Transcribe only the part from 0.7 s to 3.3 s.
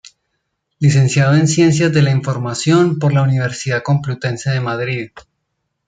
Licenciado en Ciencias de la Información por la